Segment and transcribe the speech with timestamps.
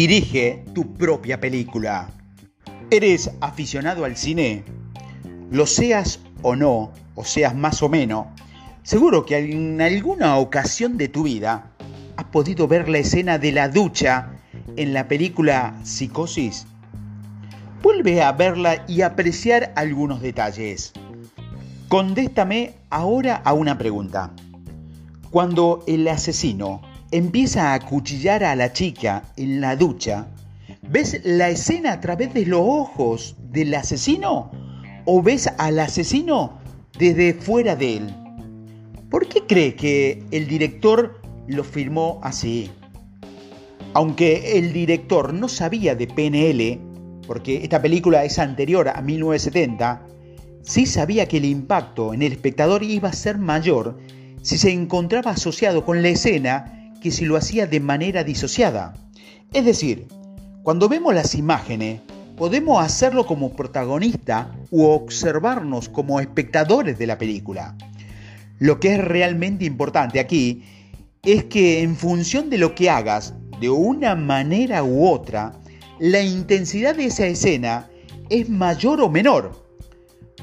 [0.00, 2.08] Dirige tu propia película.
[2.90, 4.64] ¿Eres aficionado al cine?
[5.50, 8.28] Lo seas o no, o seas más o menos,
[8.82, 11.72] seguro que en alguna ocasión de tu vida
[12.16, 14.30] has podido ver la escena de la ducha
[14.76, 16.66] en la película Psicosis.
[17.82, 20.94] Vuelve a verla y apreciar algunos detalles.
[21.88, 24.32] Contéstame ahora a una pregunta.
[25.30, 30.28] Cuando el asesino empieza a acuchillar a la chica en la ducha,
[30.82, 34.50] ¿ves la escena a través de los ojos del asesino
[35.04, 36.58] o ves al asesino
[36.98, 38.14] desde fuera de él?
[39.10, 42.70] ¿Por qué cree que el director lo filmó así?
[43.92, 50.06] Aunque el director no sabía de PNL, porque esta película es anterior a 1970,
[50.62, 53.98] sí sabía que el impacto en el espectador iba a ser mayor
[54.42, 58.94] si se encontraba asociado con la escena que si lo hacía de manera disociada.
[59.52, 60.06] Es decir,
[60.62, 62.00] cuando vemos las imágenes,
[62.36, 67.76] podemos hacerlo como protagonista u observarnos como espectadores de la película.
[68.58, 70.62] Lo que es realmente importante aquí
[71.22, 75.52] es que en función de lo que hagas, de una manera u otra,
[75.98, 77.90] la intensidad de esa escena
[78.30, 79.66] es mayor o menor.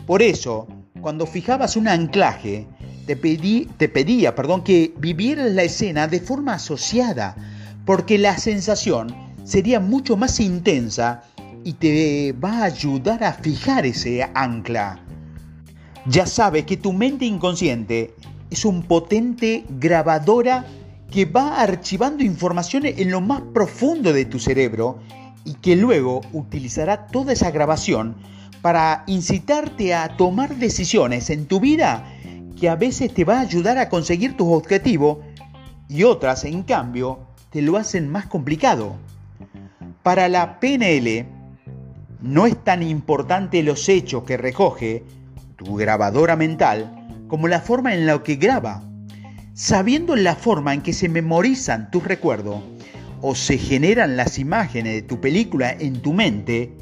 [0.05, 0.67] Por eso,
[1.01, 2.67] cuando fijabas un anclaje,
[3.07, 7.35] te, pedí, te pedía perdón, que vivieras la escena de forma asociada,
[7.85, 11.23] porque la sensación sería mucho más intensa
[11.63, 14.99] y te va a ayudar a fijar ese ancla.
[16.05, 18.13] Ya sabes que tu mente inconsciente
[18.49, 20.65] es un potente grabadora
[21.09, 24.99] que va archivando informaciones en lo más profundo de tu cerebro
[25.45, 28.15] y que luego utilizará toda esa grabación
[28.61, 32.16] para incitarte a tomar decisiones en tu vida
[32.59, 35.19] que a veces te va a ayudar a conseguir tus objetivos
[35.87, 37.19] y otras, en cambio,
[37.51, 38.95] te lo hacen más complicado.
[40.03, 41.25] Para la PNL,
[42.21, 45.03] no es tan importante los hechos que recoge
[45.55, 48.83] tu grabadora mental como la forma en la que graba.
[49.53, 52.61] Sabiendo la forma en que se memorizan tus recuerdos
[53.21, 56.73] o se generan las imágenes de tu película en tu mente,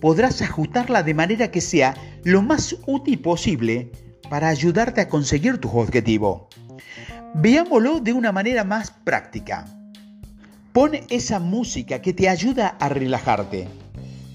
[0.00, 3.90] podrás ajustarla de manera que sea lo más útil posible
[4.28, 6.42] para ayudarte a conseguir tus objetivos.
[7.34, 9.66] Veámoslo de una manera más práctica.
[10.72, 13.68] Pon esa música que te ayuda a relajarte.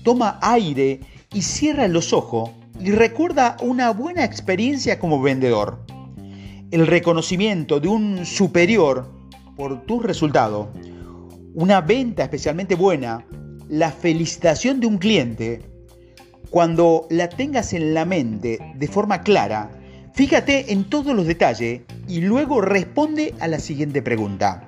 [0.04, 1.02] Toma aire
[1.34, 5.86] y cierra los ojos y recuerda una buena experiencia como vendedor.
[6.72, 9.12] El reconocimiento de un superior
[9.56, 10.68] por tus resultados,
[11.54, 13.26] una venta especialmente buena,
[13.68, 15.62] la felicitación de un cliente,
[16.50, 19.70] cuando la tengas en la mente de forma clara,
[20.20, 24.68] Fíjate en todos los detalles y luego responde a la siguiente pregunta.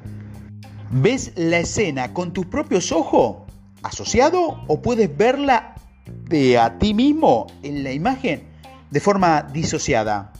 [0.91, 3.51] ¿Ves la escena con tus propios ojos
[3.83, 5.75] asociado o puedes verla
[6.29, 8.43] de a ti mismo en la imagen
[8.91, 10.31] de forma disociada?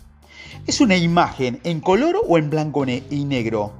[0.65, 3.73] ¿Es una imagen en color o en blanco y negro?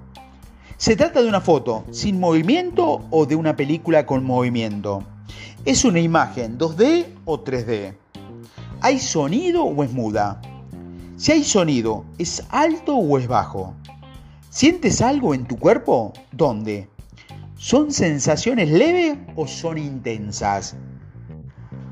[0.76, 5.02] ¿Se trata de una foto sin movimiento o de una película con movimiento?
[5.64, 7.96] ¿Es una imagen 2D o 3D?
[8.82, 10.42] ¿Hay sonido o es muda?
[11.22, 13.76] Si hay sonido, ¿es alto o es bajo?
[14.50, 16.14] ¿Sientes algo en tu cuerpo?
[16.32, 16.90] ¿Dónde?
[17.58, 20.76] ¿Son sensaciones leves o son intensas?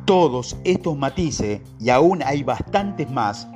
[0.06, 3.48] Todos estos matices, y aún hay bastantes más,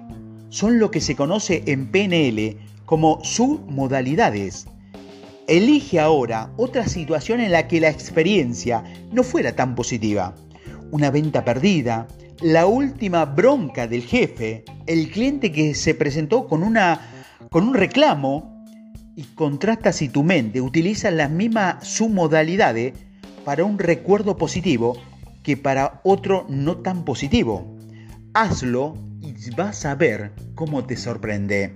[0.49, 2.55] son lo que se conoce en PNL
[2.85, 4.67] como submodalidades.
[5.47, 10.35] Elige ahora otra situación en la que la experiencia no fuera tan positiva.
[10.91, 12.07] Una venta perdida,
[12.41, 16.99] la última bronca del jefe, el cliente que se presentó con, una,
[17.49, 18.65] con un reclamo
[19.15, 22.93] y contrasta si tu mente utiliza las mismas submodalidades
[23.45, 24.97] para un recuerdo positivo
[25.43, 27.77] que para otro no tan positivo.
[28.33, 31.75] Hazlo y vas a ver cómo te sorprende.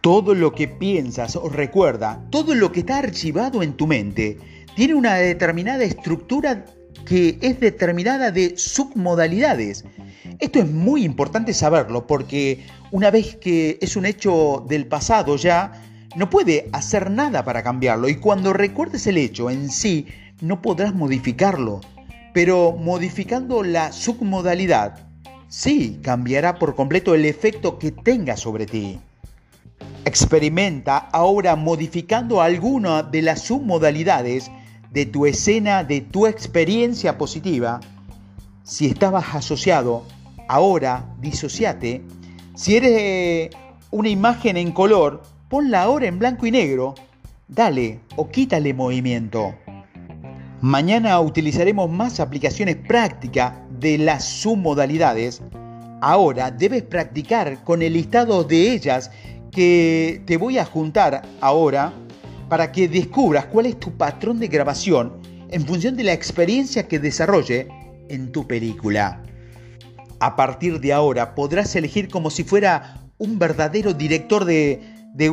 [0.00, 4.38] Todo lo que piensas o recuerda, todo lo que está archivado en tu mente,
[4.76, 6.64] tiene una determinada estructura
[7.08, 9.84] que es determinada de submodalidades.
[10.38, 15.72] Esto es muy importante saberlo porque una vez que es un hecho del pasado ya,
[16.16, 20.06] no puede hacer nada para cambiarlo y cuando recuerdes el hecho en sí,
[20.40, 21.80] no podrás modificarlo.
[22.34, 25.06] Pero modificando la submodalidad,
[25.48, 28.98] sí cambiará por completo el efecto que tenga sobre ti.
[30.04, 34.50] Experimenta ahora modificando alguna de las submodalidades
[34.90, 37.80] de tu escena, de tu experiencia positiva,
[38.62, 40.04] si estabas asociado,
[40.48, 42.02] ahora disociate.
[42.54, 43.50] Si eres eh,
[43.90, 46.94] una imagen en color, ponla ahora en blanco y negro.
[47.48, 49.54] Dale o quítale movimiento.
[50.60, 55.40] Mañana utilizaremos más aplicaciones prácticas de las submodalidades.
[56.00, 59.10] Ahora debes practicar con el listado de ellas
[59.50, 61.92] que te voy a juntar ahora
[62.48, 66.98] para que descubras cuál es tu patrón de grabación en función de la experiencia que
[66.98, 67.68] desarrolle
[68.08, 69.22] en tu película.
[70.20, 74.80] A partir de ahora podrás elegir como si fuera un verdadero director de,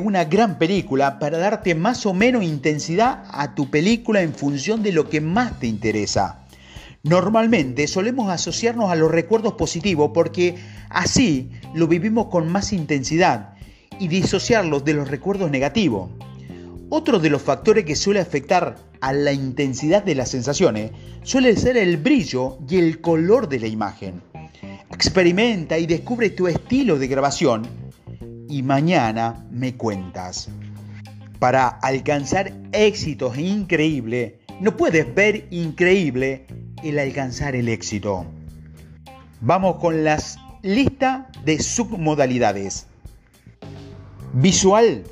[0.02, 4.92] una gran película para darte más o menos intensidad a tu película en función de
[4.92, 6.42] lo que más te interesa.
[7.04, 10.56] Normalmente solemos asociarnos a los recuerdos positivos porque
[10.90, 13.54] así lo vivimos con más intensidad
[14.00, 16.10] y disociarlos de los recuerdos negativos.
[16.98, 20.92] Otro de los factores que suele afectar a la intensidad de las sensaciones
[21.24, 24.22] suele ser el brillo y el color de la imagen.
[24.90, 27.68] Experimenta y descubre tu estilo de grabación
[28.48, 30.48] y mañana me cuentas.
[31.38, 36.48] Para alcanzar éxitos increíbles, no puedes ver increíble
[36.82, 38.26] el alcanzar el éxito.
[39.42, 42.88] Vamos con las lista de submodalidades.
[44.32, 45.04] Visual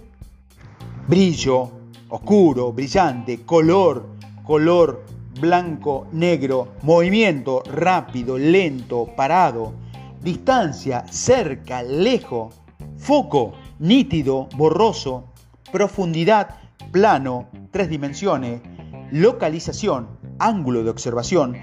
[1.07, 1.71] brillo,
[2.09, 4.07] oscuro, brillante, color,
[4.43, 5.03] color,
[5.39, 9.73] blanco, negro, movimiento, rápido, lento, parado,
[10.21, 12.55] distancia, cerca, lejos,
[12.97, 15.33] foco, nítido, borroso,
[15.71, 16.55] profundidad,
[16.91, 18.61] plano, tres dimensiones,
[19.11, 20.07] localización,
[20.39, 21.57] ángulo de observación,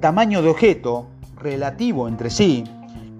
[0.00, 2.64] tamaño de objeto, relativo entre sí,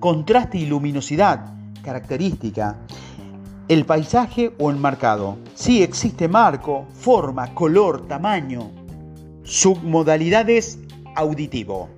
[0.01, 2.79] contraste y luminosidad, característica,
[3.71, 5.39] el paisaje o enmarcado.
[5.55, 8.69] Sí existe marco, forma, color, tamaño.
[9.45, 10.81] Submodalidades
[11.15, 11.89] auditivo.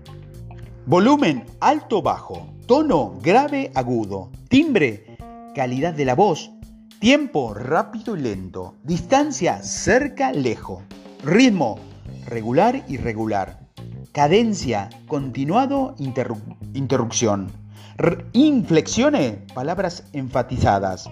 [0.84, 5.16] Volumen alto bajo, tono grave agudo, timbre,
[5.54, 6.50] calidad de la voz,
[6.98, 10.82] tiempo rápido y lento, distancia cerca lejos,
[11.24, 11.78] ritmo
[12.26, 13.60] regular y regular,
[14.12, 15.94] cadencia continuado
[16.74, 17.50] interrupción,
[18.34, 21.08] inflexiones palabras enfatizadas,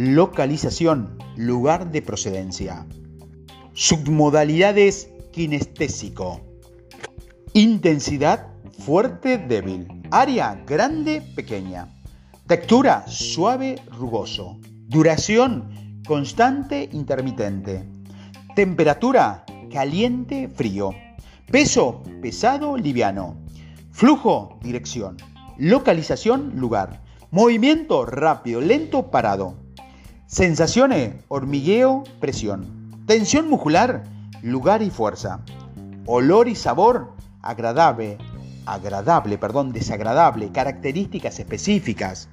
[0.00, 2.86] localización, lugar de procedencia.
[3.74, 6.40] Submodalidades kinestésico.
[7.52, 8.46] Intensidad
[8.78, 9.86] fuerte, débil.
[10.10, 11.92] Área grande, pequeña.
[12.46, 14.58] Textura suave, rugoso.
[14.88, 17.86] Duración constante, intermitente.
[18.56, 20.92] Temperatura caliente, frío.
[21.50, 23.36] Peso pesado, liviano.
[23.90, 25.18] Flujo, dirección.
[25.58, 27.02] Localización, lugar.
[27.30, 29.68] Movimiento rápido, lento, parado.
[30.30, 33.02] Sensaciones, hormigueo, presión.
[33.04, 34.04] Tensión muscular,
[34.42, 35.40] lugar y fuerza.
[36.06, 38.16] Olor y sabor, agradable,
[38.64, 42.28] agradable, perdón, desagradable, características específicas.